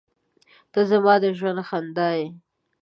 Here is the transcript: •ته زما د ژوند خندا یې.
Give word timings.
•ته 0.71 0.79
زما 0.89 1.13
د 1.23 1.25
ژوند 1.37 1.59
خندا 1.67 2.09
یې. 2.19 2.27